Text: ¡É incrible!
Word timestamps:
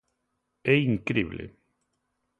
¡É 0.71 0.73
incrible! 0.91 1.45